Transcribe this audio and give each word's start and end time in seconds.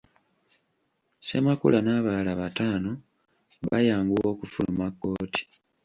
Ssemakula 1.19 1.77
n’abalala 1.81 2.31
bataano 2.41 2.91
bayanguwa 3.67 4.25
okufuluma 4.33 4.85
kkooti. 4.93 5.41